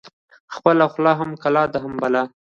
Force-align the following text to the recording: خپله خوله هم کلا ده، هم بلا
خپله 0.55 0.85
خوله 0.93 1.11
هم 1.19 1.29
کلا 1.43 1.63
ده، 1.71 1.77
هم 1.83 1.93
بلا 2.01 2.23